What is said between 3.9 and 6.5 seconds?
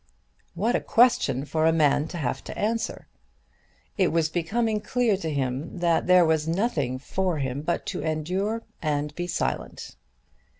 It was becoming clear to him that there was